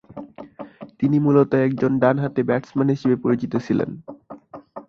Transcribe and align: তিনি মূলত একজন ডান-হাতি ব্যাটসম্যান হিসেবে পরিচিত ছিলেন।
তিনি 0.99 1.17
মূলত 1.19 1.51
একজন 1.67 1.91
ডান-হাতি 1.99 2.41
ব্যাটসম্যান 2.43 2.89
হিসেবে 2.89 3.15
পরিচিত 3.15 3.53
ছিলেন। 3.57 3.89